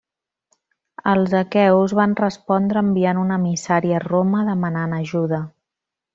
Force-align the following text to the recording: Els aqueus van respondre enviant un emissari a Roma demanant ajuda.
Els 1.11 1.35
aqueus 1.39 1.93
van 1.99 2.15
respondre 2.21 2.83
enviant 2.85 3.21
un 3.25 3.35
emissari 3.37 3.95
a 3.99 4.01
Roma 4.07 4.43
demanant 4.51 4.99
ajuda. 5.03 5.45